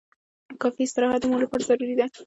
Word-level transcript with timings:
کافي 0.61 0.81
استراحت 0.85 1.19
د 1.21 1.25
مور 1.29 1.39
لپاره 1.45 1.67
ضروري 1.69 1.93
دی. 1.99 2.05